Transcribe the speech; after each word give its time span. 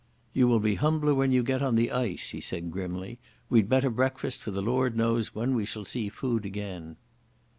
"You 0.33 0.47
will 0.47 0.59
be 0.59 0.73
humbler 0.81 1.13
when 1.13 1.31
you 1.31 1.43
get 1.43 1.61
on 1.61 1.75
the 1.75 1.91
ice," 1.91 2.31
he 2.31 2.41
said 2.41 2.71
grimly. 2.71 3.19
"We'd 3.51 3.69
better 3.69 3.91
breakfast, 3.91 4.41
for 4.41 4.49
the 4.49 4.59
Lord 4.63 4.97
knows 4.97 5.35
when 5.35 5.53
we 5.53 5.63
shall 5.63 5.85
see 5.85 6.09
food 6.09 6.43
again." 6.43 6.95